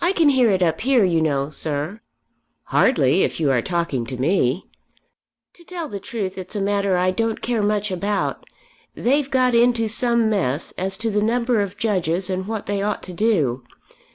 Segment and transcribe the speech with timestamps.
[0.00, 2.00] "I can hear it up here, you know, sir."
[2.68, 4.64] "Hardly if you are talking to me."
[5.52, 8.46] "To tell the truth it's a matter I don't care much about.
[8.94, 13.02] They've got into some mess as to the number of Judges and what they ought
[13.02, 13.62] to do.